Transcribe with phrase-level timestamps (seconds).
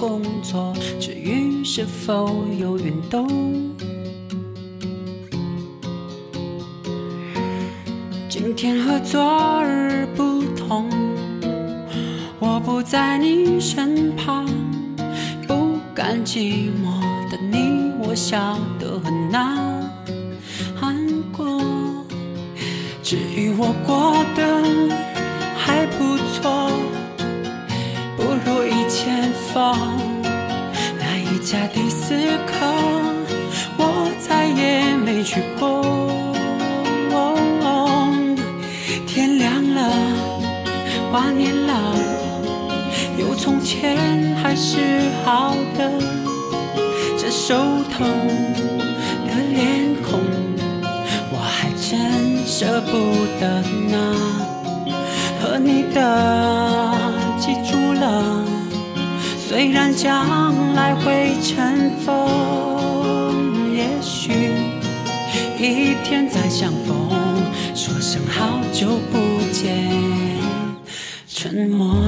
[0.00, 3.28] 工作至于是否有运动，
[8.26, 10.88] 今天和昨日不同，
[12.38, 14.46] 我不在你身旁，
[15.46, 16.98] 不甘寂寞
[17.30, 19.86] 的你，我笑得很难
[21.30, 21.60] 过。
[23.02, 25.09] 至于我过得
[31.50, 32.14] 家迪斯
[32.46, 32.64] 科，
[33.76, 35.82] 我再也没去过。
[39.04, 39.90] 天亮了，
[41.10, 41.74] 挂念了，
[43.18, 44.78] 有从前还是
[45.24, 45.90] 好的，
[47.18, 47.56] 这熟
[47.90, 48.04] 透
[49.26, 50.20] 的脸孔，
[51.32, 53.60] 我还真舍不得
[53.90, 53.98] 呢。
[55.42, 56.94] 和你的
[57.40, 58.44] 记住了，
[59.50, 64.30] 虽然将来会尘封，也许
[65.58, 67.10] 一天再相逢，
[67.74, 69.18] 说声好久不
[69.52, 69.90] 见，
[71.26, 71.99] 沉默。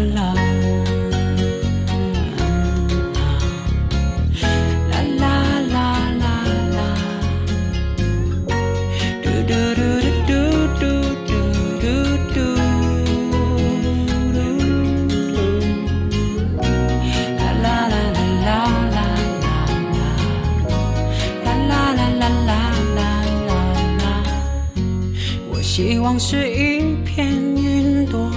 [26.12, 27.26] 希望是一片
[27.56, 28.30] 云朵，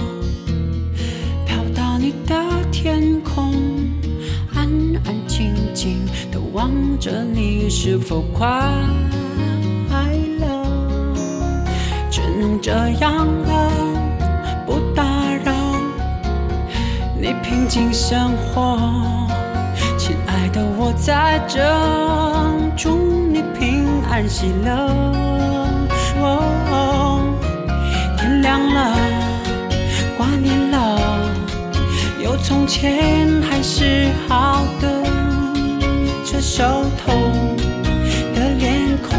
[1.44, 2.34] 飘到你的
[2.72, 3.52] 天空，
[4.54, 4.66] 安
[5.04, 5.98] 安静静
[6.32, 8.48] 的望着你是否快
[10.40, 10.46] 乐，
[12.10, 13.70] 只能这样了，
[14.64, 15.04] 不打
[15.44, 15.52] 扰
[17.20, 18.78] 你平静生活。
[19.98, 21.60] 亲爱的，我在这，
[22.74, 22.96] 祝
[23.30, 25.26] 你平安喜乐。
[28.46, 28.96] 凉了，
[30.16, 31.00] 挂念了，
[32.22, 35.02] 有从前还是好的，
[36.24, 36.62] 这熟
[37.04, 37.12] 透
[38.36, 39.18] 的脸孔，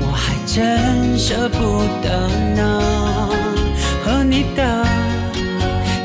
[0.00, 2.80] 我还真舍不得呢。
[4.02, 4.86] 和你的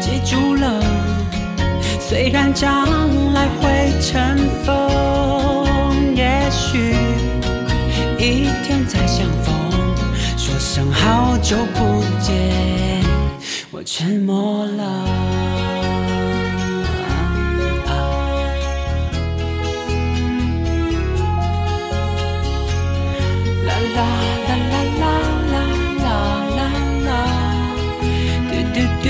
[0.02, 0.84] 记住了。
[2.02, 2.86] 虽然将
[3.34, 6.94] 来会尘封，也许
[10.74, 12.34] 说声好久不见，
[13.70, 14.84] 我沉默了。
[23.68, 24.02] 啦啦
[24.48, 25.06] 啦啦啦
[25.54, 25.56] 啦
[26.02, 26.10] 啦
[26.58, 26.60] 啦
[27.06, 27.10] 啦，
[28.50, 29.06] 嘟嘟嘟，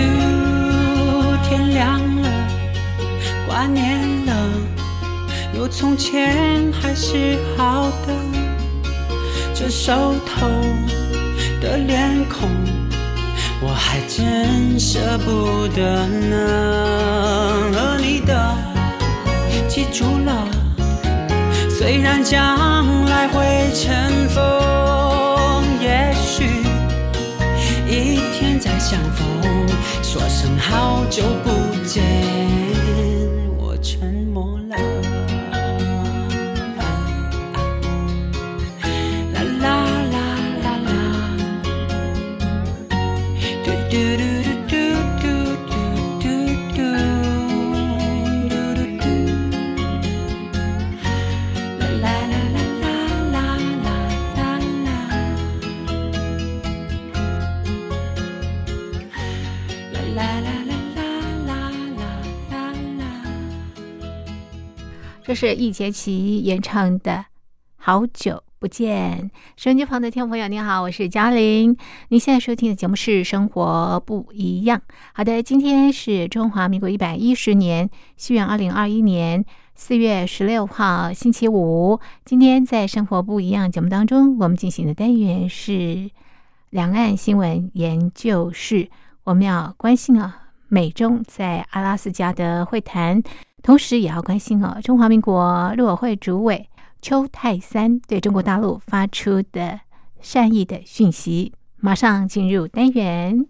[1.48, 1.82] 天亮
[2.22, 2.24] 了。
[3.48, 4.32] 挂念了，
[5.56, 8.14] 有从前还是好的，
[9.56, 9.94] 这熟
[10.26, 10.46] 透
[11.94, 12.50] 脸孔，
[13.62, 17.70] 我还真舍不得呢。
[17.72, 18.58] 和你的
[19.68, 20.48] 记住了，
[21.70, 24.42] 虽然将来会尘封，
[25.80, 26.64] 也许
[27.88, 29.24] 一天再相逢，
[30.02, 31.52] 说声好久不
[31.86, 32.04] 见，
[33.56, 34.00] 我沉
[34.34, 34.53] 默
[65.34, 67.12] 是易杰奇演唱的
[67.76, 69.32] 《好久不见》。
[69.58, 71.76] 收音机旁的听众朋友，您好，我是嘉玲。
[72.10, 74.78] 您现在收听的节目是《生活不一样》。
[75.14, 82.00] 好的，今天是中华民国一百一十年，西元二零二一年四月十六号，星期五。
[82.26, 86.12] 今天在《生活不一样》节目当中，我们进行的单元是
[86.70, 88.88] 两岸新闻研究室。
[89.24, 93.24] 我们要关心啊，美中在阿拉斯加的会谈。
[93.64, 96.70] 同时也要关心哦，中华民国陆委会主委
[97.02, 99.80] 邱泰三对中国大陆发出的
[100.20, 101.54] 善意的讯息。
[101.80, 103.46] 马上进入单元，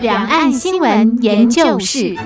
[0.00, 2.16] 两岸新闻研究室。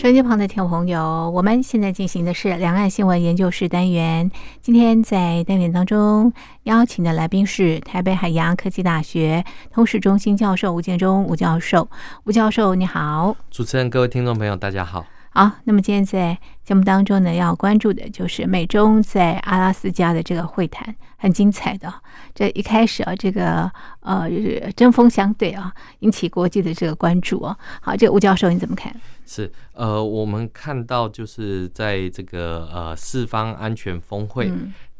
[0.00, 4.30] 收音机旁的听众朋友，我们现在进行的是两岸新闻研究室单元。
[4.62, 11.86] 今天在单元当中邀请的来宾是台北海洋科技大学通识中心教授吴建中吴教授。
[12.24, 13.36] 吴教授，你好。
[13.50, 15.04] 主持人、各位听众朋友，大家好。
[15.32, 21.92] 好，那么今天在节目当中呢，要关注的就是美中在阿拉斯加的这个会谈，很精彩的。
[22.34, 23.70] 这一开始啊，这个
[24.00, 27.56] 呃就是针锋相对啊，引起国际的这个关注啊。
[27.80, 28.92] 好，这个吴教授你怎么看？
[29.24, 34.50] 是呃，我们看到就是在这个呃四方安全峰会，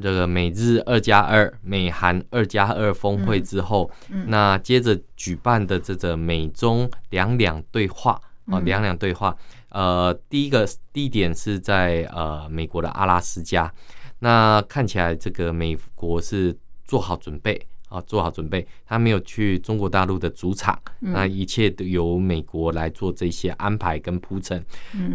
[0.00, 3.90] 这个美日二加二、美韩二加二峰会之后，
[4.28, 9.28] 那接着举办的这个美中两两对话啊，两两对话。
[9.30, 9.38] 呃，
[10.28, 13.72] 第一个地点是在呃美国的阿拉斯加，
[14.18, 24.64] 那看起来这个美国是做好准备啊，做好准备，他没有去中国大陆的主场，那一切都由美国来做这些安排跟铺陈。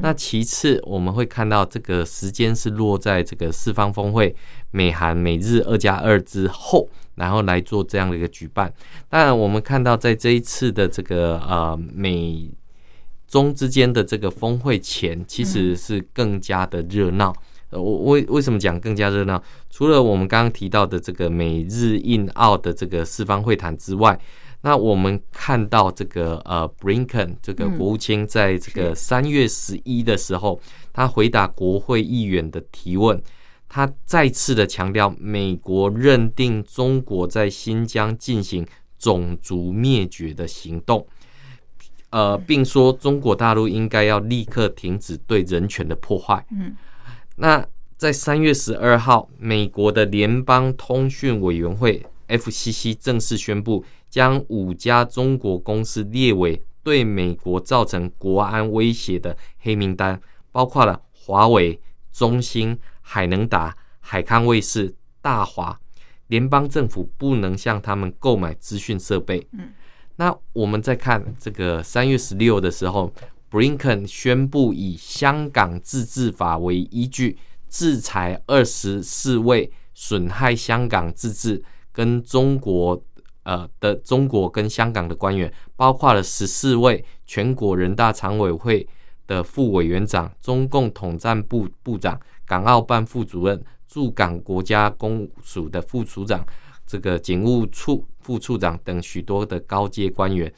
[0.02, 4.36] 那其次我们会看到这个时间是落在这个四方峰会
[4.72, 8.74] 美韩美日二加二之后，然后来做这样的一个举办。
[9.10, 12.50] 当然，我们看到在这一次的这个呃美。
[13.36, 17.36] 中之间的这个峰会前，其实是更加的热闹。
[17.70, 19.44] 呃，我为为什么讲更加热闹？
[19.70, 24.18] 除了我们刚刚提到的这个美日印澳的这个四方会谈之外，
[24.62, 30.62] 那我们看到这个呃，Brinken 这个国务卿在这个三月十一的时候，
[30.94, 33.22] 他回答国会议员的提问，
[33.68, 38.66] 他再次的强调，美国认定中国在新疆进行
[38.98, 41.06] 种族灭绝的行动。
[42.16, 46.46] 呃，并说中国大陆应该要立刻停止对人权的破坏。
[46.50, 46.74] 嗯，
[47.36, 47.68] 那
[47.98, 60.18] 在三月十二号，美国的联邦通讯委员会 FCC 正式宣布，将五家中国公司列为对美国造成国安威胁的黑名单，
[60.54, 61.78] 包括了华为、
[62.14, 65.78] 中兴、海能达、海康卫视、大华。
[66.28, 69.46] 联邦政府不能向他们购买资讯设备。
[69.52, 69.74] 嗯。
[70.18, 73.12] 那我们再看这个三月十六的时候
[73.52, 77.38] ，Blinken 宣布以香港自治法为依据，
[77.70, 83.04] 制裁二十四位损害香港自治跟中国
[83.44, 88.88] 呃的中国跟香港的官员，包括了十四位全国人大常委会
[89.28, 96.46] 的副委员长、中共统战部部长、港澳办副主任、驻港国家公署的副署长。
[96.96, 100.50] 这个警务处副处长等许多的高阶官员，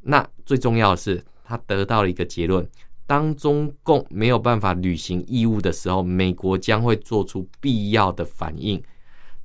[0.00, 2.66] 那最重要的是，他得到了一个结论：
[3.06, 8.82] 当中共没有办法履行义务的时候，美国将会做出必要的反应。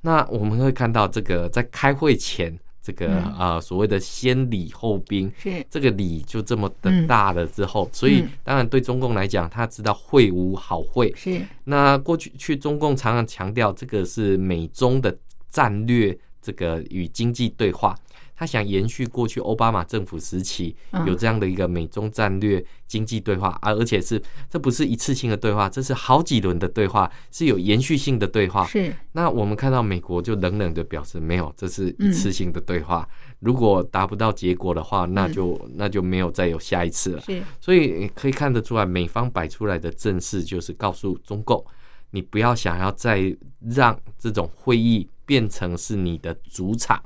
[0.00, 11.12] 那我们会看到，这个在开会前，这个呃所谓的先礼后兵，是这个礼就这么的大了之后，所以当然对中共来讲，他知道会无好会。
[11.14, 15.14] 是那过去去中共常常强调，这个是美中的。
[15.52, 17.94] 战略这个与经济对话，
[18.34, 20.74] 他想延续过去奥巴马政府时期
[21.06, 28.66] 有这样的一个美中战略经济对话啊，而且是这不是一次性的对话，这是好几轮的对话，是有延续性的对话。
[28.66, 37.20] 是那我们看到美国就冷冷的表示没有，这是一次性的对话，如果达不到结果的话，那就那就没有再有下一次了。
[37.20, 41.64] 是，所以可以看得出来，美方摆出来的阵势就是告诉中共，
[42.10, 45.08] 你不要想要再让这种会议。
[45.32, 47.02] 变成是你的主场，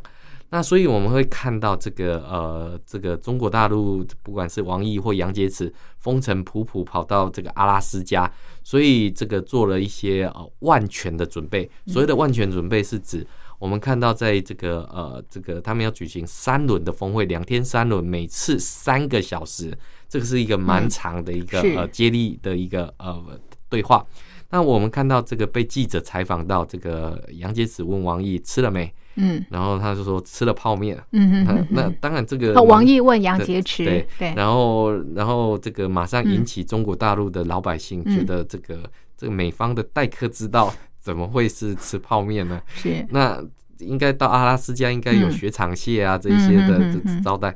[0.50, 8.28] 那所以我们会看到这个呃，这个中国大陆不管是王毅或杨洁篪，风尘仆仆跑到这个阿拉斯加，
[8.64, 11.70] 所以这个做了一些呃万全的准备。
[11.86, 13.24] 所谓的万全准备是指
[13.60, 19.72] 我们看到在这个呃这个他们要举行三轮的峰会，两天三轮，每次三个小时，
[20.08, 23.22] 这个是一个蛮长的一个呃接力的一个呃
[23.68, 24.04] 对话。
[24.50, 28.92] 那我们看到这个被记者采访到，这个杨洁篪问王毅吃了没？
[29.16, 30.96] 嗯，然后他就说吃了泡面。
[31.12, 42.60] 嗯嗯，那当然这个王毅问杨洁篪，对对，然后然后这个马上引起中国大陆的老百姓觉得这个这个美方的待客之道怎么会是吃泡面呢？
[42.68, 43.42] 是那
[43.78, 47.54] 应该到阿拉斯加应该有雪场蟹啊这些的招待，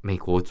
[0.00, 0.42] 美国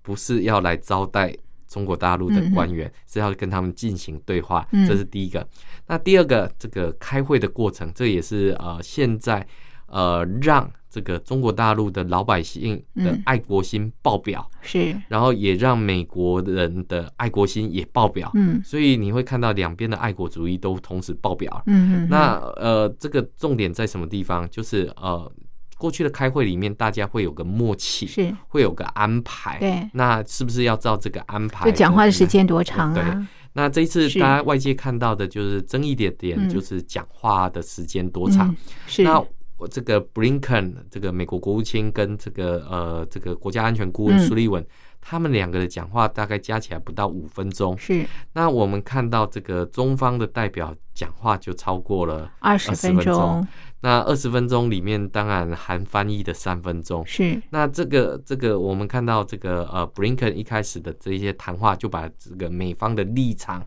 [0.00, 1.36] 不是要来招待。
[1.68, 5.46] 中国大陆的官员是要跟他们进行对话，这是第一个。
[5.86, 9.46] 那第二个，这个开会的过程，这也是呃现在
[9.86, 18.30] 呃让这个中国大陆的老百姓的爱国心爆表，是，然后也让美国人的爱国心也爆表。
[18.34, 21.62] 嗯，所以你会看到两边的爱国主义都同时爆表。
[21.66, 22.08] 嗯嗯。
[22.08, 24.48] 那呃，这个重点在什么地方？
[24.50, 25.30] 就是呃。
[25.78, 29.58] 过去的开会里面，大家会有个默契，是会有个安排。
[29.60, 31.70] 对，那是不是要照这个安排？
[31.70, 32.94] 就讲话的时间多长啊？
[32.94, 38.54] 对，那这一次大家外界看到的就是争议点点，就是讲话的时间多长。
[38.86, 39.24] 是，那
[39.56, 44.64] 我这个 Blinken 这个美国国务卿跟这个呃这个国家安全顾问苏利文，
[45.00, 47.76] 他们两个的讲话大概加起来不到五分钟。
[47.78, 53.44] 是，那我们看到这个中方的代表讲话就超过了二十分钟。
[53.80, 57.04] 那二十分钟里面，当然含翻译的三分钟。
[57.06, 63.64] 是，那这个这个我们看到这个呃 Blinken 一开始的这些谈话，就把这个美方的立场。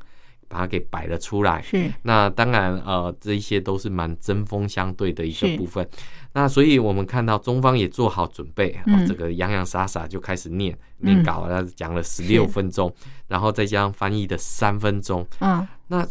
[0.51, 1.89] 把它给摆了出来，是。
[2.01, 5.89] 那当然呃，这一些都是蛮针锋相对的一个部分。
[6.33, 12.93] 那所以我们看到中方也做好准备，哦，这个洋洋洒洒就开始念念稿，那讲了十六分钟，
[13.29, 16.05] 然后再加上翻译的三分钟，嗯，那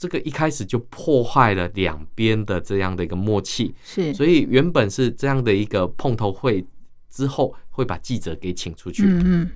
[0.00, 6.64] 这个一开始就破坏了两边的这样的一个默契，是，所以原本是这样的一个碰头会
[7.10, 9.50] 之后会把记者给请出去，嗯嗯。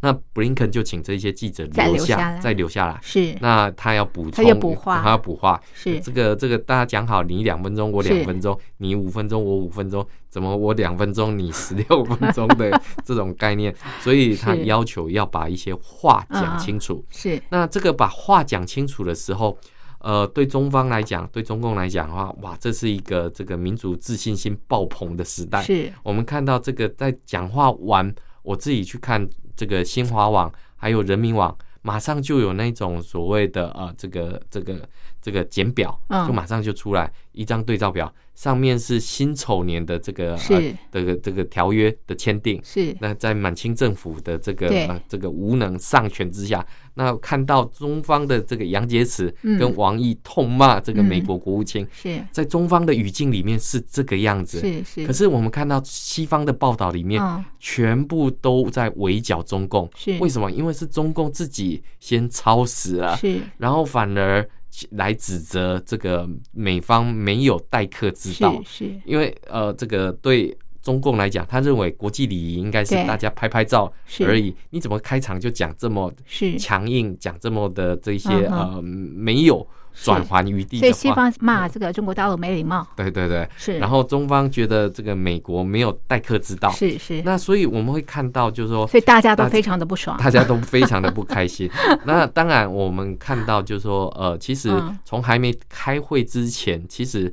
[0.00, 2.98] 那布林肯就请这些记者留下，再留下来。
[3.02, 5.60] 是，那他要补充，他要补话，他要补话。
[5.74, 13.74] 是，这个这个大家讲好，你两分钟，我两分钟，你五分钟，我五分钟，怎么我两分钟，你十六分钟的 这种概念？
[14.00, 17.04] 所以他要求要把一些话讲清楚。
[17.10, 19.58] 是，那这个把话讲清楚的时候，
[19.98, 25.62] 呃，对中方来讲，对中共来讲的话，哇，这是一个这个民主自信心爆棚的时代。
[25.62, 29.28] 是我们看到这个在讲话完，我自己去看。
[29.58, 31.52] 这个新华网还有人民网，
[31.82, 34.88] 马上就有那种所谓的呃，这个这个
[35.20, 38.12] 这个简表，就马上就出来一张对照表。
[38.34, 44.70] 上面是辛丑年的这个是这个这个条约的签订，是那在满清政府的这个
[45.08, 55.04] 这个无能丧权之下，那看到中方的这个杨洁篪跟王毅痛骂这个美国国务卿，是在中方的语境里面是这个样子，是是。
[55.04, 57.20] 可是我们看到西方的报道里面，
[57.58, 60.48] 全部都在围剿中共，是为什么？
[60.52, 64.48] 因为是中共自己先抄死了，是，然后反而。
[64.90, 74.54] 来指责这个美方没有待客之道，是因为呃，这个对中共来讲，他认为国际礼仪应该是大家拍拍照而已。
[74.70, 76.12] 你怎么开场就讲这么
[76.58, 79.66] 强硬，讲这么的这些呃没有。
[80.02, 83.78] 转圜余地，所以西方骂这个中国大陆没礼貌，对对对，是。
[83.78, 87.20] 然后中方觉得这个美国没有待客之道，是是。
[87.22, 91.70] 那所以我们会看到，就是说，所以大家都非常的不爽，大家都非常的不开心。
[92.04, 94.70] 那当然，我们看到就是说，呃，其实
[95.04, 97.32] 从还没开会之前，其实。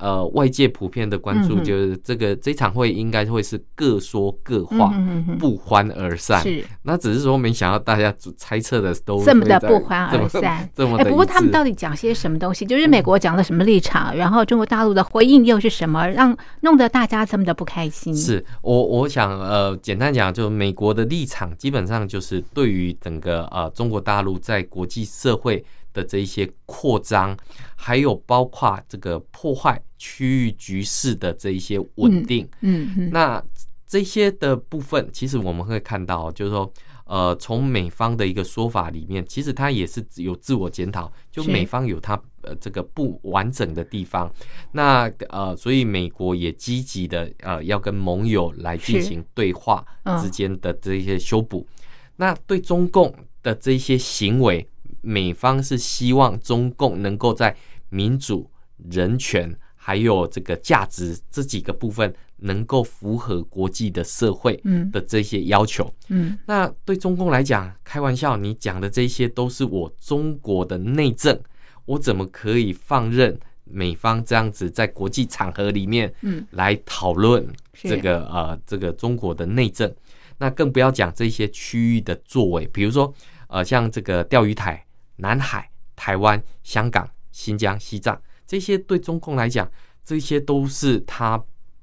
[0.00, 4.92] 呃，外界普遍的关注就是这个这场会应该会是各说各话，
[5.38, 6.42] 不欢而散。
[6.42, 11.10] 是，那只是说没想到大家猜测的都这么的不欢而散，这么 的。
[11.10, 12.64] 不过他们到底讲些什么东西？
[12.64, 18.14] 就是美国讲了什么立场，然后中国大陆的回应又是什么，让弄得大家这么的不开心？
[18.16, 25.64] 是我我想呃，简单讲，就美国的立场基本上就是对于整个呃中国大陆在国际社会。
[25.92, 27.36] 的这一些扩张，
[27.76, 33.42] 还有包括这个破坏区域局势的这一些稳定，嗯嗯，那
[33.86, 36.72] 这些的部分，其实我们会看到，就是说，
[37.04, 44.32] 呃，从美方的一个说法里面，其实它也是有自我检讨，就美方有它呃这个不完整的地方，
[44.70, 49.84] 那呃，所以美国也积极的呃要跟盟友来进行对话
[50.22, 51.66] 之间的这一些修补，
[52.14, 54.64] 那对中共的这些行为。
[55.00, 57.56] 美方是希望中共能够在
[57.88, 58.50] 民主、
[58.90, 64.56] 人权还有这个价值这几个部分能够符合国际的社会
[64.92, 65.92] 的这些要求。
[66.08, 71.38] 嗯，那对中共来讲，开玩笑，你讲的这些都是我中国的内政，
[71.84, 79.92] 我怎么可以放任美方这样子在国际场合里面，嗯，来讨论这个呃这个中国的内政？
[80.38, 83.12] 那更不要讲这些区域的作为，比如说
[83.48, 84.84] 呃像这个钓鱼台。
[85.20, 89.70] 南海、台湾、香港、新疆、西藏，这些对中共来讲，
[90.04, 91.42] 这些都是他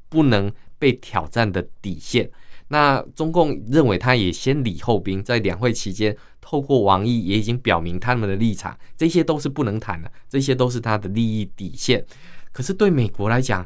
[0.10, 2.30] 不能被挑战的底线。
[2.70, 12.06] 那中共认为，他也先礼后兵，在两会期间，透过王毅也已经表明他们的立场，这些都是不能谈的，这些都是他的利益底线。
[12.52, 13.66] 可是对美国来讲，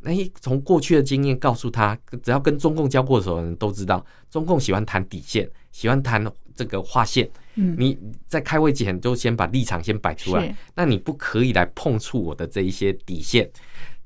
[0.00, 7.28] 那从过去的经验告诉他，只要跟中共交过手的人都知道，中共喜欢谈底线，喜欢谈这个划线。
[7.54, 13.50] 你在开会前就先把立场先摆出来，那你不可以来碰触我的这一些底线。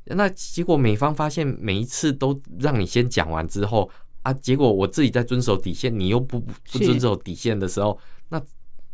[0.07, 3.89] 那结果美方发现每一次都让你先讲完之后
[4.23, 7.97] 啊，结果我自己在遵守底线，你又不不遵守底线的时候，
[8.29, 8.43] 那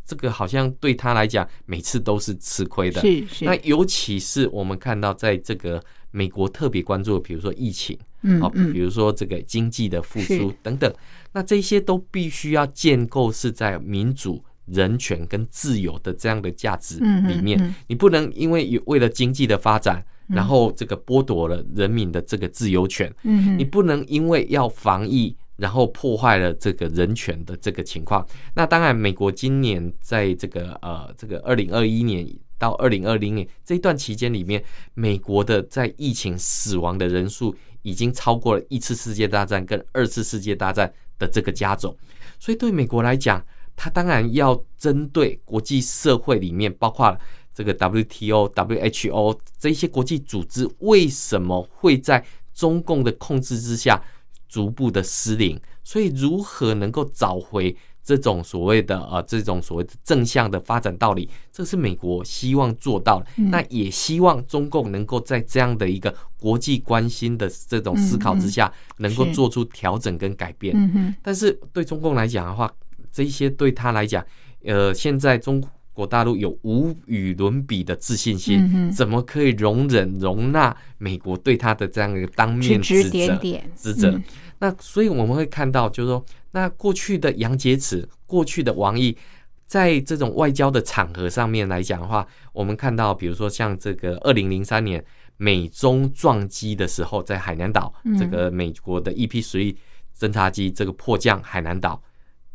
[0.05, 3.01] 这个好像对他来讲每次都是吃亏的。
[3.01, 3.45] 是是。
[3.45, 8.39] 那尤其是我们看到在这个美国特别关注，比如说疫情，嗯
[8.71, 10.93] 比如说这个经济的复苏等等，
[11.33, 14.43] 那这些都必须要建构是在民主。
[14.67, 28.25] 人权跟自由的这样的价值里面，嗯你不能因为有为了经济的发展，然后这个剥夺了人民的这个自由权，嗯你不能因为要防疫，然后破坏了这个人权的这个情况。
[28.53, 32.25] 那当然，美国今年在这个呃这个二零二一年
[32.57, 34.63] 到二零二零年这一段期间里面，
[34.93, 41.95] 美国的在疫情死亡的人数已经超过了一次世界大战跟二次世界大战的这个加总，
[42.39, 47.15] 所以对美国来讲，它当然要针对国际社会里面，包括
[47.53, 54.01] 这个 WTO、WHO 这些国际组织为什么会在中共的控制之下
[54.49, 55.61] 逐步的失灵？
[55.83, 61.29] 所以如何能够找回这种所谓的呃这种所谓的正向的发展道理？
[61.51, 63.25] 这是美国希望做到的。
[63.35, 71.15] 那也希望中共能够在这样的一个国际关心的这种思考之下，能够做出调整跟改变。
[71.21, 72.71] 但是对中共来讲的话，
[73.11, 74.25] 这一些对他来讲，
[74.63, 83.09] 呃，现在中国大陆有无与伦比的自信心，嗯怎么可以容忍容纳美国对他的这样一个当指面指指责？
[83.11, 84.23] 点点，指责嗯
[84.59, 89.17] 那所以我们会看到，就是说，那过去的杨洁篪，过去的王毅，
[89.65, 95.03] 在这种外交的场合上面来讲的话，我们看到，比如说像这个二零零三年
[95.37, 98.17] 美中撞击的时候，在海南岛，嗯。
[98.17, 99.77] 这个美国的 EP 十一
[100.17, 102.01] 侦察机这个迫降海南岛，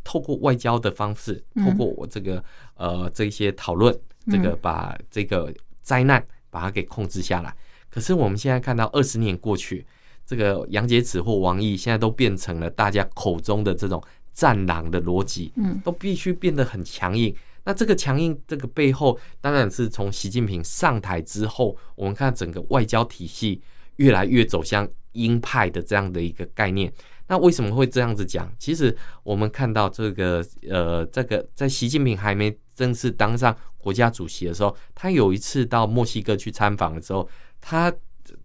[0.05, 1.65] 透过外交的方式，嗯。
[1.65, 3.99] 透过我这个呃这些讨论，
[4.31, 7.57] 这个把这个灾难把它给控制下来。
[7.89, 9.87] 可是我们现在看到二十年过去，
[10.27, 17.35] 这个杨洁篪或王毅现在都变成了大家口中的这种战狼的逻辑，嗯都必须变得很强硬。
[17.65, 23.61] 那这个强硬这个背后，当然是从习近平上台之后，我们看整个外交体系
[23.97, 26.93] 越来越走向鹰派的这样的一个概念。
[27.29, 28.49] 那为什么会这样子讲？
[28.57, 37.29] 其实我们看到这个呃，这个在习近平还没正式当上国家主席的时候，他有一次到墨西哥去参访的时候，
[37.61, 37.93] 他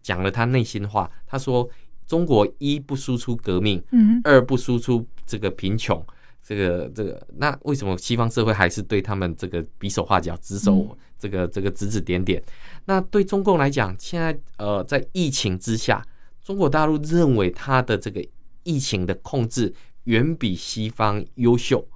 [0.02, 1.10] 讲了他内心话。
[1.26, 1.70] 他说
[2.08, 6.06] ：“中国一不输出革命，嗯二不输出这个贫穷，
[6.44, 12.44] 这个这个，那为什么西方社会还是对他们这个比手画脚、指手这个这个指指点点？
[12.86, 16.06] 那对中共来讲，现在呃在疫情之下，
[16.44, 18.26] 中国大陆认为它的这个
[18.64, 19.74] 疫情的控制
[20.06, 21.88] 远比西方优秀。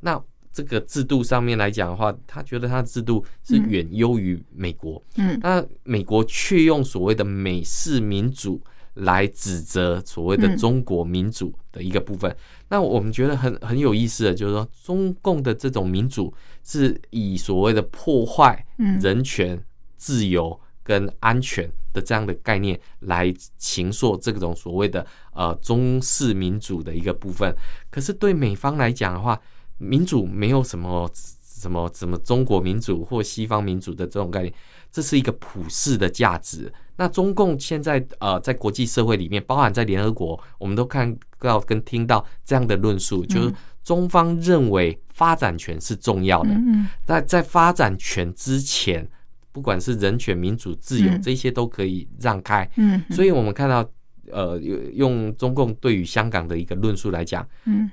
[0.00, 0.22] 那
[0.54, 5.02] 这个制度上面来讲的话，他觉得他的制度是远优于美国。
[5.16, 8.62] 嗯那美国却用所谓的美式民主
[8.94, 12.34] 来指责所谓的嗯中国民主的一个部分。
[12.68, 19.60] 那我们觉得很很有意思的，就是说中共的这种民主是以所谓的破坏嗯人权、
[19.96, 27.52] 自由跟安全的这样的概念来形塑这种所谓的呃中式民主的一个部分。
[27.90, 29.40] 可是对美方来讲的话，
[29.78, 34.52] 民主没有什么什么什么中国民主或西方民主的这种概念，
[34.90, 36.72] 这是一个普世的价值。
[36.96, 49.06] 那中共现在呃在国际社会里面，包含在联合国，我们都看到跟听到这样的论述，就是中方认为发展权是重要的，嗯那在发展权之前，
[49.50, 51.20] 不管是人权、民主、自由嗯。
[51.20, 52.68] 这些都可以让开。
[52.76, 53.84] 嗯，所以我们看到，
[54.30, 57.90] 呃，用用中共对于香港的一个论述来讲，嗯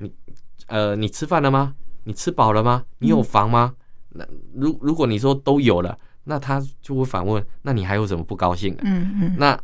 [0.71, 1.75] 呃，你吃饭了吗？
[2.05, 2.85] 你吃饱了吗？
[2.99, 3.75] 你有房吗？
[4.11, 8.83] 那如如果你说都有了，那他就会反问：那你还有什么不高兴的？
[8.85, 9.59] 嗯嗯，那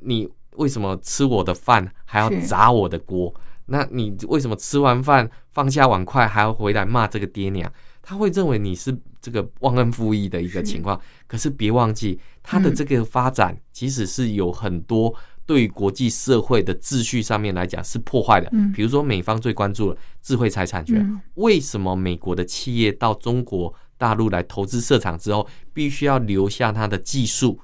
[0.00, 3.32] 你为什么吃我的饭还要砸我的锅？
[3.66, 7.72] 那你为什么吃完饭放下碗筷还要回来骂这个爹娘？
[8.02, 11.00] 他会认为你是这个忘恩负义的一个情况。
[11.28, 15.14] 可是别忘记，他的这个发展其实是有很多
[15.48, 18.50] 对于国际社会的秩序上面来讲是破坏的。
[18.52, 27.58] 嗯比如说美方最关注的智慧财产权，嗯为什么美国的企业到中国大陆来投资设厂之后，必须要留下它的技术？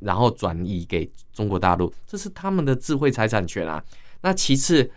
[0.00, 3.82] 然后转移给中国大陆，这是他们的智慧财产权啊。
[4.22, 4.88] 那其次，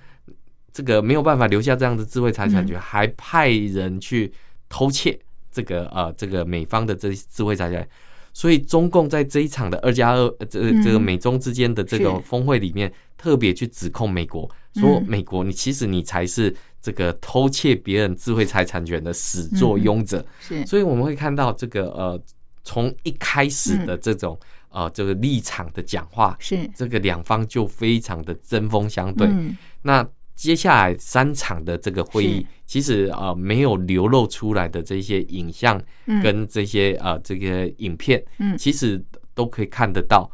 [0.71, 4.31] 这个没有办法留下这样的智慧财产权，还派人去
[4.67, 5.19] 偷窃
[5.51, 7.89] 这个呃这个美方的这智慧财产权。
[8.33, 20.25] 所以中共在这一场的二加二呃这个这个美中之间的这个峰会里面，特别去指控美国，说美国你其实你才是这个偷窃别人智慧财产权的始作俑者。
[20.39, 20.65] 是。
[20.65, 22.21] 所以我们会看到这个呃，
[22.63, 24.39] 从一开始的这种、
[24.69, 26.69] 呃这个立场的讲话，是。
[26.75, 29.27] 这个两方就非常的针锋相对。
[29.27, 29.57] 嗯。
[29.81, 30.07] 那
[30.39, 36.23] 接下来三场的这个会议，其实呃没有流露出来的这些影像嗯。
[36.23, 38.57] 跟这些呃这个影片，嗯。
[38.57, 40.31] 其实都可以看得到、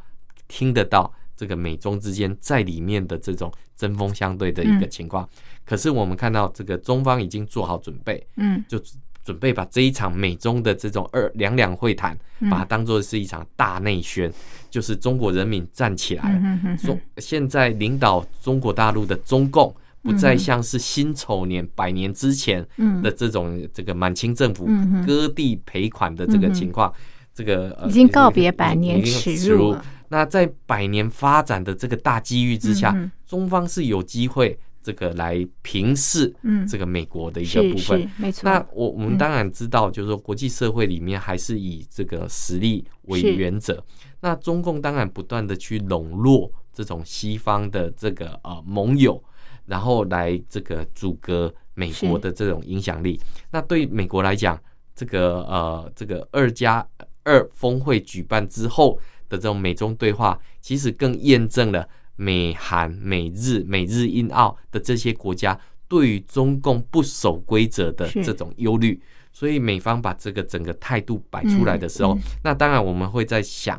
[0.48, 4.90] 听得到这个美中之间在里面的这种针锋相对的一个嗯。
[4.92, 5.28] 情况。
[5.66, 8.64] 可是我们看到这个中方已经做好准备，嗯。
[8.68, 8.80] 就
[9.24, 14.32] 准备把这一场美中的这种二两两会谈，把它当做是一场大内宣，
[14.70, 16.78] 就是中国人民站起来了。
[16.78, 22.66] 说现在领导中国大陆的中共，不再像是辛丑年百年之前
[23.04, 24.70] 的这种这个满清政府
[25.06, 26.94] 割地赔款的这个情况，
[27.34, 29.76] 这个已经告别百年耻辱。
[30.10, 34.58] 那在百年发展的这个大机遇之下，中方是有机会。
[34.86, 38.48] 这个来平视，嗯，这个美国的一个部分，没错。
[38.48, 43.84] 那我我们当然知道，就是说国际社会里面还是以这个实力为原则。
[44.20, 49.20] 那中共当然不断的去笼络这种西方的这个呃盟友，
[49.66, 53.20] 然后来这个阻隔美国的这种影响力。
[53.52, 54.60] 那对美国来讲，
[54.96, 56.88] 这个呃这个二加
[57.24, 59.00] 二峰会举办之后
[59.30, 61.88] 的这种美中对话，其实更验证了。
[62.18, 68.98] 美韩、美日、美日印澳的这些国家对于中共不守规则的这种忧虑，
[69.34, 73.78] 所以美方把这个整个态度摆出来的时候，那当然我们会在想，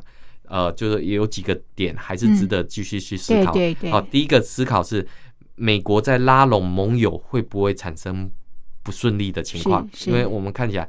[0.48, 3.54] 呃，就是也有几个点还是值得继续去思考。
[3.90, 5.08] 好，第一个思考是
[5.56, 8.30] 美国在拉拢盟友会不会产生
[8.82, 9.88] 不顺利的情况？
[10.06, 10.88] 因为我们看起来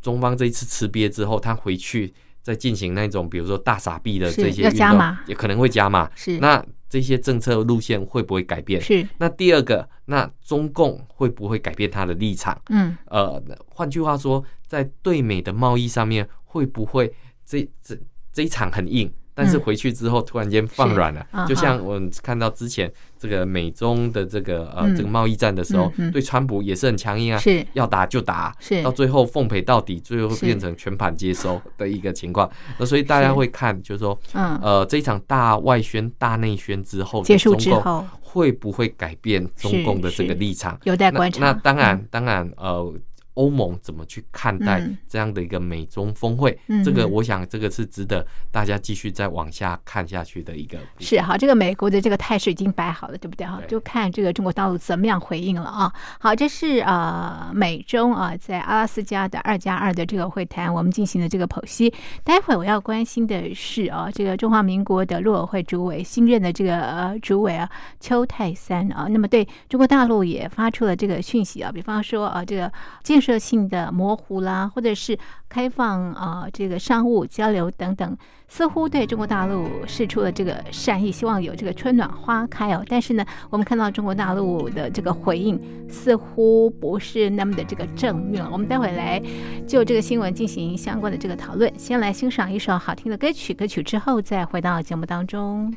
[0.00, 6.10] 中方这一次吃瘪之后，他回去再进行那种比如说大傻逼的这些运动，也可能会加码。
[6.14, 6.64] 是那。
[6.92, 8.78] 这些政策路线会不会改变？
[8.78, 9.08] 是。
[9.16, 12.60] 那第二个，那中共会不会改变他的立场？
[12.68, 12.94] 嗯。
[13.06, 17.10] 呃，换句话说，在对美的贸易上面，会不会
[17.46, 17.98] 这这
[18.30, 19.10] 这一场很硬？
[19.34, 27.66] 但是回去之后突然间放软了，就像我们看到之前这个美中的这个呃这个贸易战的时候，对川普也是很强硬啊，是。
[27.72, 28.82] 要打就打，是。
[28.82, 32.50] 到最后奉陪到底，最后变成全盘接收的一个情况。
[32.78, 40.78] 那所以大家会看，就是说，呃，这一场大外宣、大内宣之后结束之后，会不会改变中共的这个立场？
[40.84, 41.40] 有待观察。
[41.40, 42.94] 那当然，当然，呃。
[43.34, 46.58] 欧盟怎么去看待这样的一个美中峰会？
[46.84, 50.78] 这个我想，这个是值得大家继续再往下看下去的一个。
[50.98, 53.46] 是好，这个美国的这个态势已经摆好了，对不对？
[53.46, 55.92] 哈，就看这个中国大陆怎么样回应了啊。
[56.20, 61.92] 好，这是呃美中啊在阿拉斯加的二加二的这个会谈，我们进行的这个剖析。
[62.22, 67.68] 待会我要关心的是啊，这个中华民国的陆委会主委新任的这个呃主委啊
[67.98, 72.70] 邱泰三啊，那么对中国大陆也发出了这个讯息啊，比方说啊这个
[73.02, 75.16] 建设性的模糊啦，或者是
[75.48, 78.16] 开放啊，这个商务交流等等，
[78.48, 82.84] 似乎对中国大陆示出了这个善意，希望有这个春暖花开哦。
[82.88, 85.58] 但是呢，我们看到中国大陆的这个回应
[85.88, 88.44] 似乎不是那么的这个正面。
[88.50, 89.22] 我们待会来
[89.66, 91.72] 就这个新闻进行相关的这个讨论。
[91.78, 95.72] 先来欣赏一首好听的歌曲，歌曲之后再回到节目当中。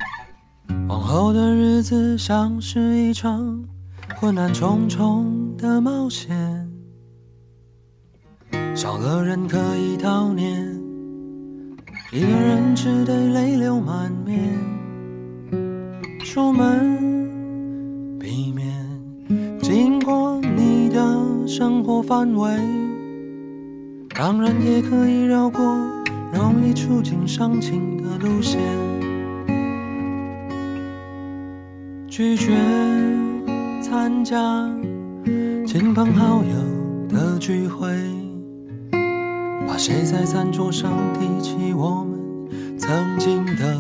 [0.90, 3.64] 往后的日子像是一场
[4.20, 6.75] 困难重重的冒险。
[8.76, 10.62] 少了人可以悼念，
[12.12, 14.54] 一个人只得泪流满面。
[16.26, 18.68] 出门避免
[19.62, 22.60] 经过你的生活范围，
[24.14, 25.64] 当然也可以绕过
[26.34, 28.60] 容易触景伤情的路线。
[32.10, 32.54] 拒绝
[33.82, 34.70] 参加
[35.66, 38.15] 亲朋好友的聚会。
[39.68, 43.80] 怕谁在餐桌上提起我们曾经的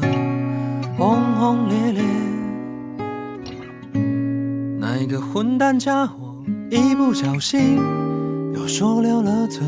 [0.97, 2.03] 轰轰烈烈？
[4.79, 6.35] 那个混蛋家伙
[6.69, 7.77] 一不小心
[8.53, 9.61] 又说溜了嘴。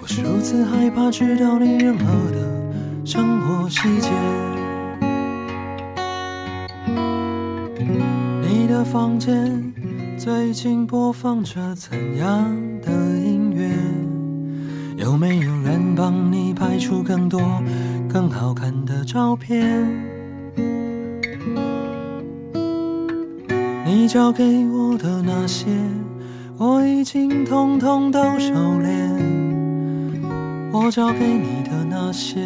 [0.00, 2.70] 我是如此害怕知道你任何的
[3.04, 4.10] 生活细节。
[8.42, 9.72] 你的房间
[10.18, 12.44] 最近播放着怎样
[12.80, 13.21] 的音？
[16.02, 17.40] 帮你拍出更多
[18.12, 19.88] 更好看的照片？
[23.86, 25.68] 你交给我的那些，
[26.58, 28.90] 我已经通通都收敛。
[30.72, 32.40] 我交给你的那些，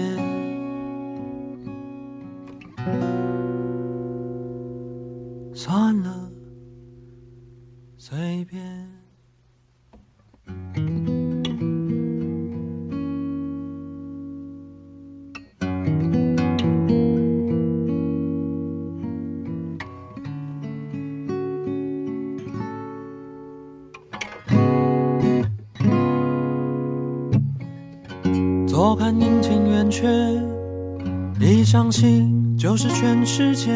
[31.86, 33.70] 相信就是全世界。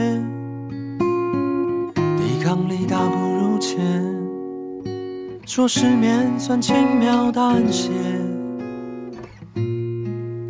[1.94, 3.78] 抵抗力大不如前，
[5.46, 7.92] 说失眠算轻描淡写，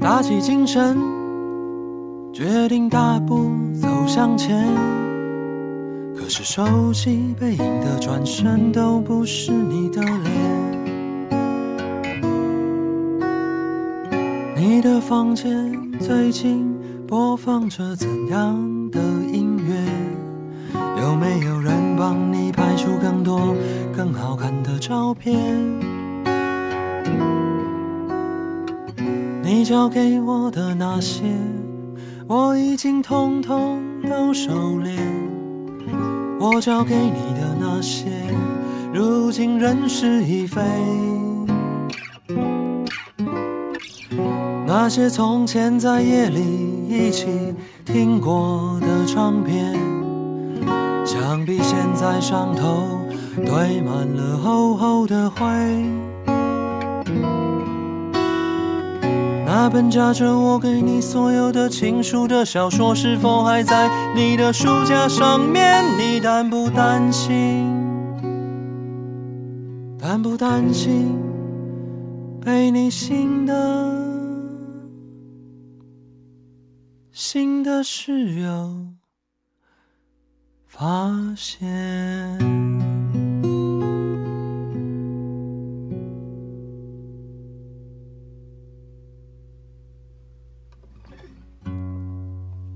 [0.01, 0.97] 打起精神，
[2.33, 4.67] 决定大步走向前。
[6.17, 10.31] 可是手机背影的转身都不是你的脸。
[14.57, 16.70] 你的房间最近
[17.11, 19.75] 播放着怎样的音乐？
[21.03, 23.53] 有没有人帮你拍出更多
[23.93, 25.37] 更好看的照片？
[29.43, 31.25] 你交给我的那些，
[32.29, 34.97] 我已经通通都收敛。
[36.39, 38.07] 我交给你的那些，
[38.95, 40.63] 如今人事已非。
[44.65, 49.79] 那些从前在夜里一起听过的唱片，
[51.07, 52.89] 想必现在上头
[53.37, 55.47] 堆满了厚厚的灰。
[59.47, 65.85] 那本夹着我给你所有的情书的小说，是否还在你的书架上面？
[65.97, 67.69] 你担不担心？
[69.97, 71.17] 担不担心
[72.45, 74.10] 被你新的？
[77.23, 78.95] 新的室友
[80.67, 81.69] 发现。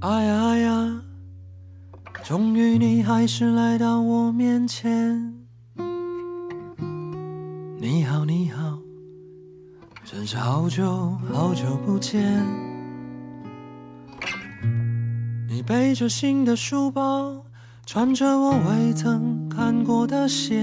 [0.00, 1.02] 哎呀哎呀，
[2.22, 5.34] 终于你还是来到我面前。
[7.78, 8.78] 你好你好，
[10.04, 12.73] 真是好久好久不见。
[15.54, 17.46] 你背着新的书包，
[17.86, 20.60] 穿着我未曾看过的鞋，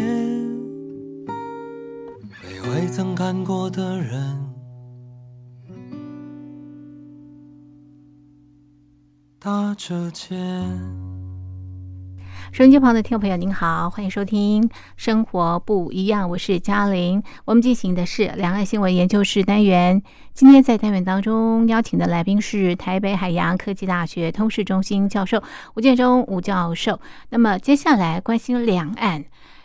[2.44, 4.38] 被未曾看过的人
[9.40, 10.38] 搭着肩。
[12.52, 14.62] 收音机旁的听众朋友，您好，欢迎收听
[14.98, 17.24] 《生活不一样》，我是嘉玲。
[17.46, 20.04] 我们进行的是两岸新闻研究室单元。
[20.34, 25.42] 今天在单元当中邀请的来宾是台北海洋科技大学通识中心教授
[25.76, 27.00] 吴建中吴教授。
[27.30, 29.24] 那么接下来关心两岸，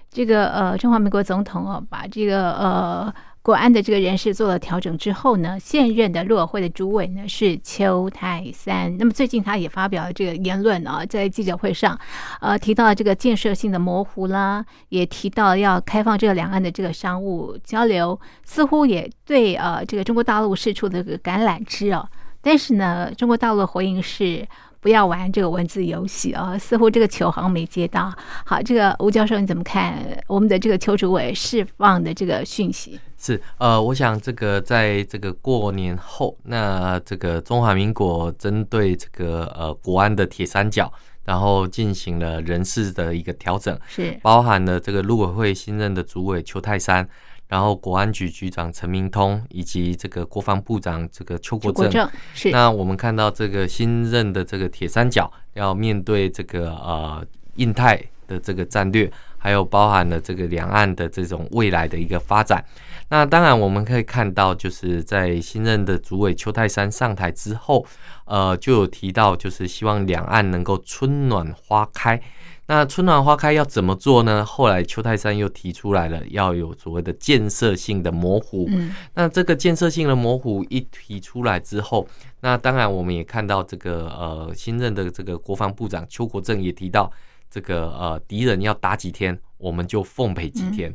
[0.08, 3.12] 这个呃，中华民国总统哦，把这个呃。
[3.46, 8.96] 国安的这个人事做了调整之后呢，现任的陆委会的主委呢是邱泰三。
[8.98, 11.96] 那么最近他也发表了这个言论啊，在记者会上，
[12.40, 22.04] 呃，提到了这个建设性的模糊啦，也提到要开放这个两岸的这个商务交流，似乎也对呃这个中国大陆释出这个橄榄枝哦。
[22.42, 24.44] 但是呢，中国大陆的回应是。
[24.86, 26.56] 不要玩这个文字游戏啊！
[26.56, 28.14] 似乎这个球好像没接到。
[28.44, 32.96] 好，这个吴教授你怎么看我们的这个邱主委释放的这个讯息？
[33.18, 40.92] 是呃，我想这个在这个过年后，那这个中华民国针对这个呃国安的铁三角，
[41.24, 47.08] 然后进行了人事的一个调整，是包含了这个陆委会新任的主委邱泰山。
[47.48, 62.64] 然后，国安局局长陈明通以及这个国防部长这个邱国正，是那我们看到这个新任的这个铁三角要面对这个呃印太的这个战略，还有包含了这个两岸的这种未来的一个发展。
[63.08, 67.86] 那当然我们可以看到，就是在新任的主委邱泰山上台之后，
[68.24, 72.20] 呃，就有提到就是希望两岸能够春暖花开。
[72.68, 74.44] 那春暖花开要怎么做呢？
[74.44, 78.66] 后来邱泰山又提出来了，要有所谓的建设性的模糊。
[78.68, 82.06] 嗯，那这个建设性的模糊一提出来之后，
[82.40, 87.08] 那当然我们也看到这个呃新任的这个国防部长邱国正也提到，
[87.48, 90.92] 这个呃敌人要打几天，我们就奉陪几天。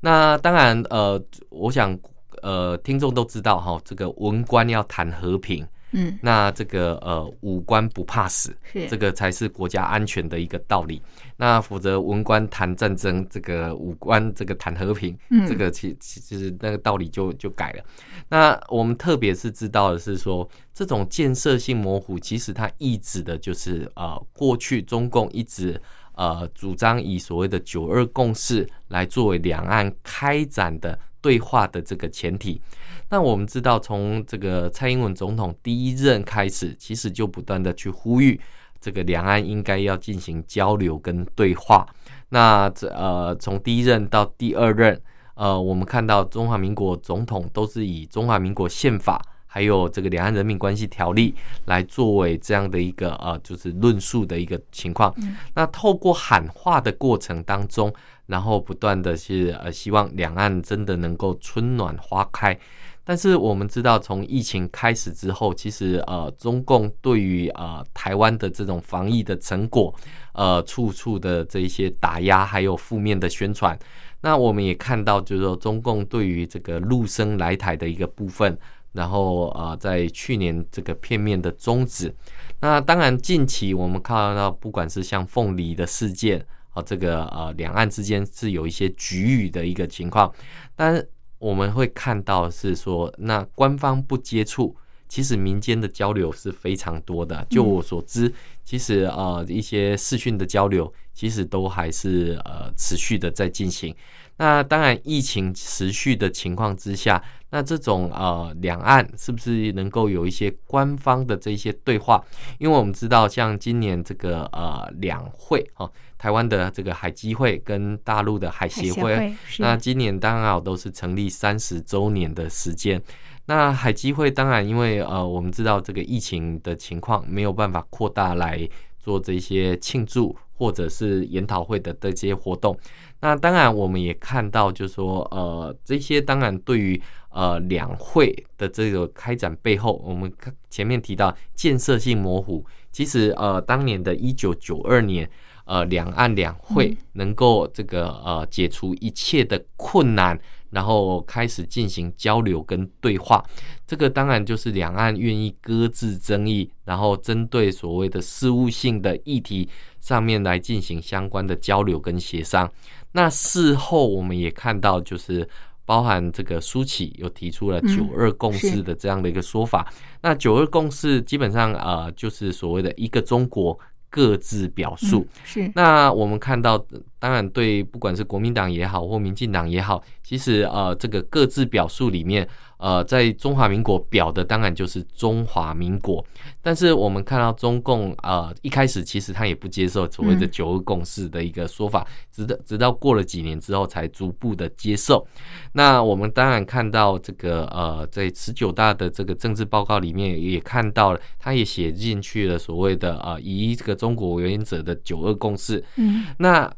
[0.00, 1.98] 那当然呃，我想
[2.40, 5.66] 呃听众都知道哈，这个文官要谈和平。
[5.92, 11.02] 嗯，那这个呃，武官不怕死，是这个才是国家安全的一个道理。
[11.36, 17.84] 那否则文官谈战争，这个武官这个谈和平，嗯，这个其其实那个道理就就改了。
[18.28, 25.80] 那我们特别是知道的是说，这种建设性模糊，其实它意指的就是呃，过去中共一直
[26.14, 32.60] 呃主张以所谓的九二共识来作为两岸开展的对话的这个前提。
[33.08, 38.40] 那我们知道，从这个蔡英文总统第一任开始，其实就不断的去呼吁
[38.80, 41.86] 这个两岸应该要进行交流跟对话。
[42.28, 45.00] 那这呃，从第一任到第二任，
[45.34, 51.32] 呃，我们看到中华民国总统都是以中华民国宪法还有这个《两岸人民关系条例》
[51.64, 55.12] 来作为这样的一个呃，就是论述的一个情况。
[55.54, 57.92] 那透过喊话的过程当中，
[58.30, 62.56] 然后不断的是呃，希望两岸真的能够春暖花开。
[63.02, 69.92] 但是我们知道，从疫情开始之后，其实呃，中共对于呃台湾的这种防疫的成果，
[70.32, 73.76] 呃，处处的这一些打压，还有负面的宣传。
[74.20, 78.56] 那我们也看到，就是说中共对于这个陆生来台的一个部分，
[78.92, 82.14] 然后呃，在去年这个片面的终止。
[82.60, 90.32] 那当然，近期我们看到，不管是像凤梨的事件啊，这个呃两岸之间是有一些局域的一个情况，
[90.74, 91.04] 但。
[91.40, 94.76] 我们会看到是说，那官方不接触，
[95.08, 97.42] 其实民间的交流是非常多的。
[97.48, 98.30] 就我所知，
[98.62, 103.96] 其实呃一些视讯的交流，其实都还是呃持续的在进行。
[104.36, 112.24] 那当然，疫情持续的情况之下，那这种呃两岸是不是能够有一些官方的这些对话？
[112.58, 115.90] 因为我们知道，像今年这个呃两会哈。
[116.16, 123.00] 台湾的这个海基会跟大陆的海协会，那今年刚好都是成立三十周年的时间。
[123.46, 132.78] 那海基会当然因为呃，我们知道这个疫情的情况没有办法扩大来做这些庆祝或者是研讨会的这些活动。
[133.20, 137.00] 那当然我们也看到，就是说呃，这些当然对于
[137.30, 140.32] 呃两会的这个开展背后，我们
[140.68, 145.28] 前面提到建设性模糊，其实呃，当年的一九九二年。
[145.66, 150.36] 呃，两岸两会能够这个呃解除一切的困难，
[150.70, 153.44] 然后开始进行交流跟对话，
[153.86, 159.68] 这个当然就是两岸愿意搁置争议，然后针对所谓的事务性的议题
[160.00, 162.68] 上面来进行相关的交流跟协商。
[163.12, 165.48] 那事后我们也看到，就是
[165.90, 169.92] 包含这个苏启又提出了九二共识的这样的一个说法。
[170.22, 173.76] 那九二共识基本上呃就是所谓的一个中国。
[174.12, 176.84] 各自表述是，那我们看到，
[177.20, 182.48] 当然对，不管是国民党也好，或民进党也好，其实呃，这个各自表述里面。
[182.80, 186.24] 呃，在中华民国表的当然就是中华民国，
[186.62, 195.26] 但是我们看到中共呃一开始其实他也不接受所谓的九二共识的一个说法，直到直到过了几年之后才逐步的接受。
[195.72, 205.84] 那我们当然看到这个呃，在十九大的这个政治报告里面也看到了，他也写进去了所谓的呃以这个中国为原则的九二共识。
[205.96, 206.72] 嗯，那。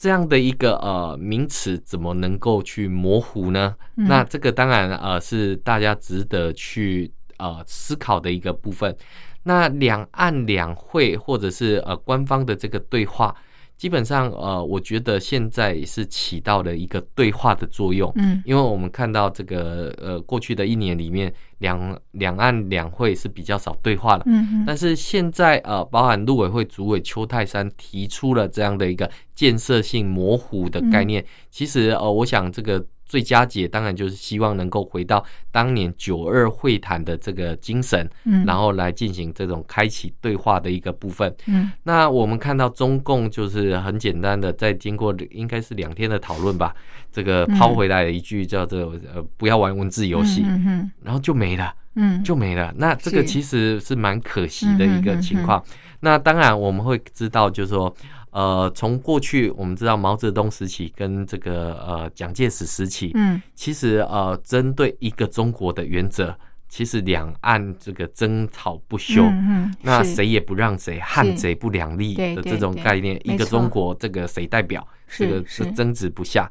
[0.00, 3.76] 这样的一个呃名词怎么能够去模糊呢？
[3.96, 8.96] 那这个当然呃是大家值得去呃思考的一个部分。
[9.42, 13.36] 那两岸两会或者是呃官方的这个对话。
[13.80, 32.84] 基本上，呃，我觉得现在是起到了一个对话的作用，嗯，因为我们看到这个，呃，过去的一年里面，两两岸两会是比较少对话的，嗯，但是现在，呃，包含陆委会主委邱泰山提出了这样的一个建设性模糊的概念，其实，呃，我想这个。
[33.10, 46.72] 最佳解当然就是希望能够回到当年九二会谈的这个精神，嗯，然后来进行这种开启对话的一个部分，嗯，那我们看到中共就是很简单的，在经过应该是两天的讨论吧，
[47.12, 52.72] 这个抛回来的一句叫做呃不要玩文字游戏，嗯然后就没了，嗯，就没了。
[52.76, 55.62] 那这个其实是蛮可惜的一个情况。
[56.00, 57.94] 那当然我们会知道，就是说。
[58.32, 66.32] 呃，从过去我们知道毛泽东时期跟这个呃蒋介石时期，嗯，其实呃针对一个中国的原则，
[66.68, 76.48] 其实两岸这个争吵不休，嗯，那谁也不让谁，汉贼不两立的这种概念，一个中国这个谁代表，这个是争执不下。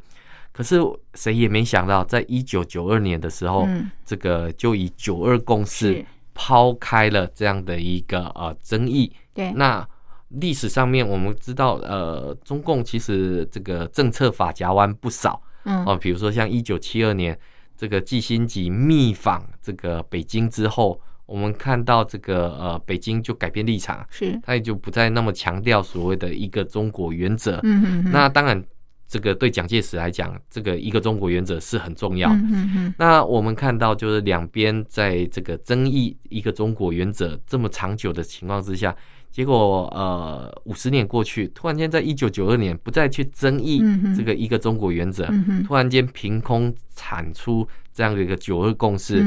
[0.52, 0.80] 可是
[1.14, 3.68] 谁也没想到，在一九九二年的时候，
[4.06, 9.88] 这个就以九二共识抛开了这样的一个呃争议，对，那。
[10.34, 17.36] 历史上面我们知道，呃，中共其实这个政策法夹弯不少，嗯，哦，比如说像一九七二年
[17.76, 28.64] 这个季新吉密访这个北京之后，我们看到这个呃北京就改变立场，是，他也就不再那么强调所谓的一个中国原则，嗯嗯，那当然
[29.10, 38.96] 这个对蒋介石来讲，这个一个中国原则是很重要，嗯嗯，那我们看到就是两边在这个争议一个中国原则这么长久的情况之下。
[39.32, 43.82] 结果，呃，五十年过去，突然间在一九九二年不再去争议
[44.18, 45.30] 这个一个中国原则，
[45.66, 49.24] 突然间凭空产出这样的一个九二共识。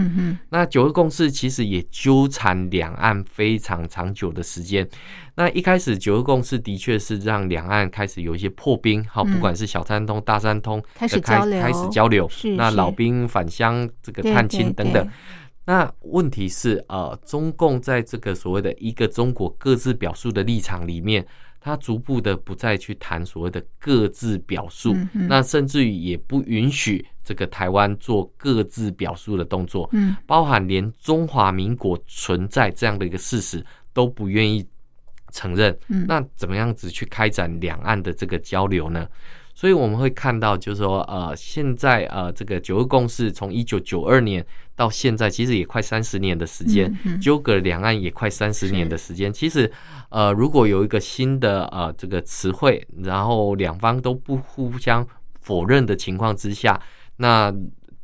[0.51, 4.87] 那九二共识其实也纠缠两岸非常长久的时间。
[5.37, 12.29] 那一开始九二共识的确是让两岸开始有一些破冰，好，不管是小三通、大三通开始交流，开始交流。
[12.57, 15.09] 那老兵返乡这个探亲等等。
[15.65, 21.25] 那问题是，呃，中共在这个所谓的一个中国各自表述的立场里面，
[21.61, 34.67] 他逐步的不再去谈所谓的各自表述，那甚至于也不允许这个台湾做各自表述的动作，嗯，包含连中华民国存在这样的一个事实都不愿意
[35.31, 36.05] 承认，嗯。
[36.09, 39.07] 那怎么样子去开展两岸的这个交流呢？
[39.55, 44.45] 所以我们会看到，就是说，呃，现在呃，这个九二共识从一九九二年
[44.75, 49.33] 到现在，其实也快三十年的时间，纠葛两岸也快三十年的时间。
[49.33, 49.71] 其实，
[50.09, 55.07] 呃，如果有一个新的呃这个词汇，然后两方都不互相
[55.41, 56.81] 否认的情况之下，
[57.17, 57.55] 那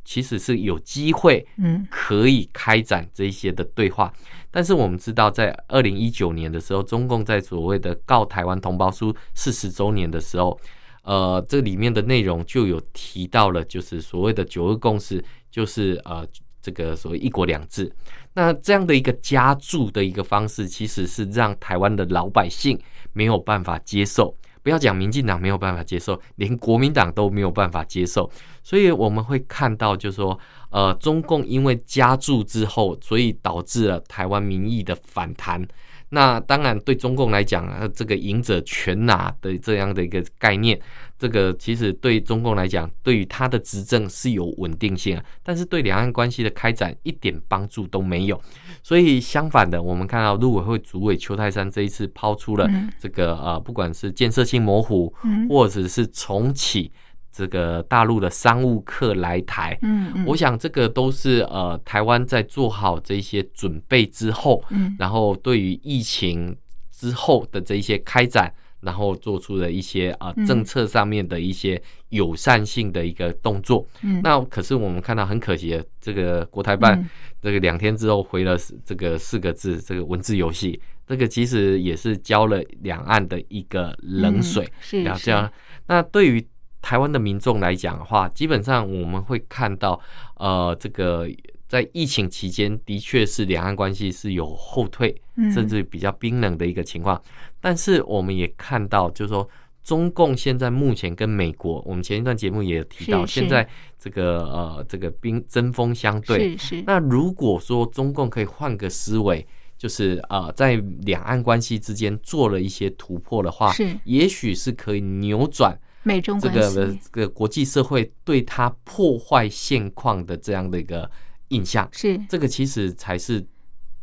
[0.05, 4.13] 其实是有机会嗯可以开展这一些的对话。
[4.51, 10.59] 但是我们知道，在二零一九年的时候，中共在所谓的《告台湾同胞书》四十周年的时候，
[11.03, 16.25] 呃，这里面的内容就有提到了，就是所谓的九二共识，就是呃
[16.61, 17.91] 这个所谓一国两制。
[18.33, 22.79] 那这样的一个加注的一个方式，其实是让台湾的老百姓
[23.13, 24.35] 没有办法接受。
[24.61, 28.29] 不要讲民进党没有办法接受，连国民党都没有办法接受。
[28.61, 30.37] 所以我们会看到，就是说，
[30.69, 35.65] 呃，中共因为加注之后，所以导致了台湾民意的反弹。
[36.09, 40.79] 那当然，对中共来讲啊，这个赢者全拿的这样的一个概念，
[41.19, 48.41] 这个其实对中共来讲，对于他的执政是有稳定性啊，但是对两岸关系的开展一点帮助都没有。
[48.81, 56.91] 所以相反的，我们看到陆委会主委邱泰山这一次抛出了嗯这个呃，不管是建设性模糊，嗯或者是重启
[57.39, 64.93] 这个大陆的商务客来台，嗯嗯，我想这个都是呃台湾在做好这些准备之后，嗯。
[64.99, 66.53] 然后对于疫情
[66.91, 70.45] 之后的这一些开展，然后做出了一些啊、嗯。
[70.45, 73.87] 政策上面的一些友善性的一个动作。
[74.01, 74.19] 嗯。
[74.21, 77.09] 那可是我们看到很可惜的，这个国台办嗯。
[77.41, 80.77] 这个两天之后回了这个四个字，这个文字游戏，
[81.07, 84.65] 这个其实也是浇了两岸的一个冷水。
[84.65, 85.49] 嗯是是了这样，
[85.87, 86.45] 那对于
[86.81, 89.99] 台湾的民众来讲的话，基本上我们会看到，
[90.35, 91.29] 呃，这个
[91.67, 97.21] 在疫情期间的确是两岸关系是有后退，嗯甚至比较冰冷的一个情况。
[97.59, 99.47] 但是我们也看到，就是说。
[99.81, 103.67] 中共现在目前跟美国，我们前一段节目也有提到，现在
[103.97, 109.43] 这个呃这个兵针锋相对，是是那如果说中共可以换个思维，
[109.79, 110.75] 就是呃，在
[111.05, 121.09] 两岸关系之间做了一些突破的话，是也许是可以扭转美中这个这个国际社会对他破坏现况的这样的一个
[121.49, 121.87] 印象。
[121.91, 122.17] 是。
[122.29, 123.45] 这个其实才是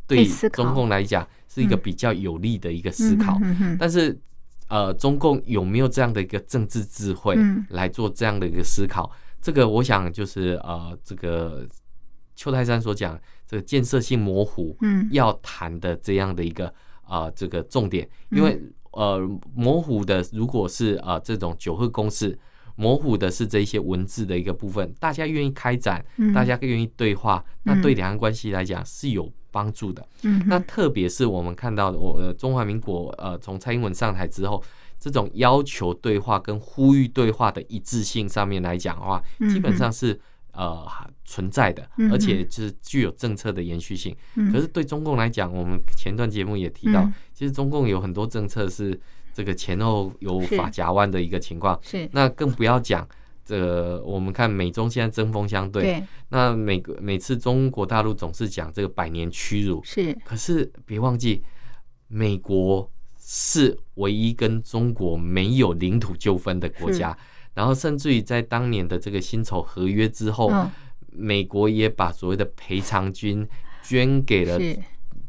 [0.07, 3.41] 对中共来讲是一个嗯比较有利的一个思考。
[3.79, 4.19] 但是
[4.69, 7.65] 呃，中共有没有这样的一个政治智慧嗯。
[7.71, 9.11] 来做这样的一个思考？
[9.41, 11.67] 这个我想就是呃，这个
[12.35, 15.09] 邱泰山所讲这个建设性模糊，嗯。
[15.13, 16.67] 要谈的这样的一个
[17.03, 18.61] 啊、呃这个重点，因为
[18.97, 19.21] 呃
[19.55, 22.39] 模糊的如果是啊、呃这种九二公式。
[22.79, 30.07] 模糊的是这一些文字的一个部分，大家愿意开展，嗯大家愿意对话，那嗯对两岸关系来讲是有帮助的。
[30.25, 34.63] 嗯那特别是我们看到我呃中华民国呃从蔡英文上台之后，
[35.01, 40.21] 这种要求对话跟呼吁对话的一致性上面来讲的话，嗯基本上是
[40.53, 40.87] 呃
[41.25, 44.15] 存在的嗯，而且就是具有政策的延续性。
[44.35, 48.99] 嗯可是对中共来讲，我们前段节目也提到嗯，其实中共有很多政策是
[49.35, 51.79] 这个前后有法夹弯的一个情况。
[51.83, 52.09] 是。
[52.13, 53.07] 那更不要讲。
[53.45, 56.03] 这个我们看美中现在针锋相对，对。
[56.31, 60.17] 那每个每次中国大陆总是讲这个百年屈辱，是。
[60.25, 61.45] 可是别忘记，
[62.09, 67.15] 美国是唯一跟中国没有领土纠纷的国家。
[67.53, 70.71] 然后，甚至于在当年的这个辛丑合约之后，嗯。
[71.19, 73.49] 美国也把所谓的赔偿金
[73.83, 74.79] 捐给了是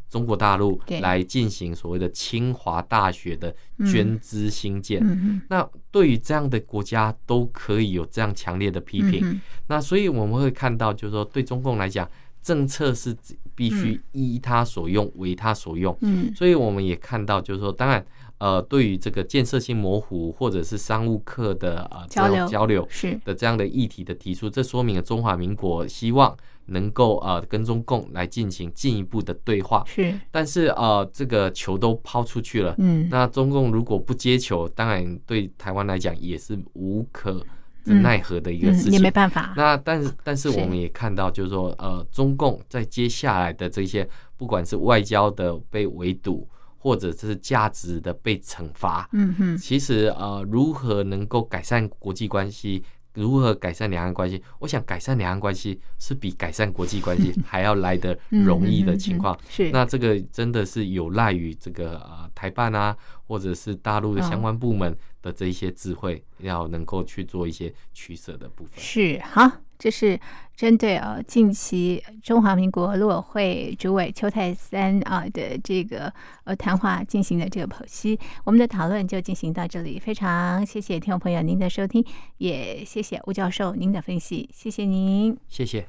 [0.09, 3.53] 中国大陆对，来进行所谓的清华大学的
[3.91, 5.01] 捐资兴建。
[5.03, 9.19] 嗯那对于这样的国家，都可以有这样强烈的批评。
[9.23, 12.09] 嗯那所以我们会看到，就是说对中共来讲，
[12.41, 13.15] 政策是
[13.53, 15.97] 必须依他所用，为他所用。
[16.01, 16.33] 嗯。
[16.33, 18.05] 所以我们也看到，就是说，当然，
[18.37, 22.47] 呃，对于这个建设性模糊或者是商务课的呃交流。
[22.47, 23.19] 交流是。
[23.25, 26.37] 的这样的议题的提出，这说明了中华民国希望
[26.67, 29.83] 能够呃跟中共来进行进一步的对话。
[29.87, 37.43] 是但是呃，这个球都抛出去了，嗯那中共如果不接球，当然对台湾来讲也是无可
[37.85, 38.91] 嗯奈何的一个嗯事情。
[38.93, 46.47] 也没办法那但是但是是我们也看到，就是说呃，中共在接下来的这些，不管是外交的被围堵，
[46.77, 52.83] 或者是价值的被惩罚，嗯哼其实呃，如何能够改善国际关系？
[53.17, 54.41] 如何改善两岸关系？
[54.59, 59.37] 我想改善两岸关系是比改善国际关系 还要来得容易的情况。
[59.49, 62.95] 是，那这个真的是有赖于这个呃台办啊，
[63.25, 68.73] 或者是大陆的相关部门的这一些智慧，要能够去做一些取舍的部分。
[68.77, 69.51] 是，好。
[69.77, 70.19] 这是
[70.55, 76.11] 针对啊，近期中华民国陆委会主委邱泰三啊的这个
[76.45, 79.99] 呃谈话进行的这个剖析，我们的讨论就进行到这里。
[79.99, 82.03] 非常谢谢听众朋友您的收听，
[82.37, 85.85] 也谢谢吴教授您的分析，谢谢您，谢谢。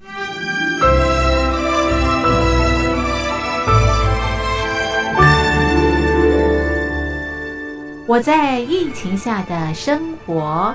[8.06, 10.74] 我在疫情下的生活。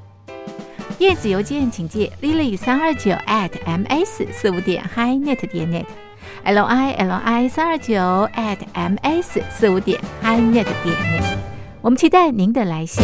[1.01, 7.95] 电子邮件请借 lily 三二九 at ms 四五点 hi net 点 net，l i l i 三二九
[8.35, 11.37] at ms 四五点 hi net 点 net，
[11.81, 13.03] 我们期待您的来信。